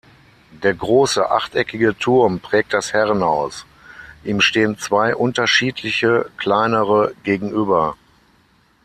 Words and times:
Der 0.63 0.73
große 0.73 1.29
achteckige 1.29 1.95
Turm 1.95 2.39
prägt 2.39 2.73
das 2.73 2.91
Herrenhaus, 2.91 3.67
ihm 4.23 4.41
stehen 4.41 4.79
zwei 4.79 5.15
unterschiedliche 5.15 6.27
kleinere 6.37 7.13
gegenüber. 7.21 7.95